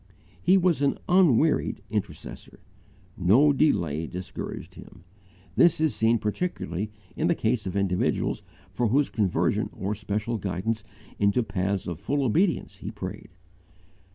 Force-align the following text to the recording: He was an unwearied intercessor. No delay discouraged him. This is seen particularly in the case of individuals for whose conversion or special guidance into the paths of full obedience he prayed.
He 0.41 0.57
was 0.57 0.81
an 0.81 0.97
unwearied 1.07 1.83
intercessor. 1.91 2.59
No 3.15 3.53
delay 3.53 4.07
discouraged 4.07 4.73
him. 4.73 5.03
This 5.55 5.79
is 5.79 5.93
seen 5.95 6.17
particularly 6.17 6.89
in 7.15 7.27
the 7.27 7.35
case 7.35 7.67
of 7.67 7.75
individuals 7.75 8.41
for 8.71 8.87
whose 8.87 9.11
conversion 9.11 9.69
or 9.71 9.93
special 9.93 10.39
guidance 10.39 10.83
into 11.19 11.41
the 11.41 11.47
paths 11.47 11.85
of 11.85 11.99
full 11.99 12.23
obedience 12.23 12.77
he 12.77 12.89
prayed. 12.89 13.29